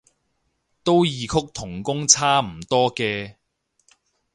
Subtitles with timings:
[0.83, 3.35] 都異曲同工差唔多嘅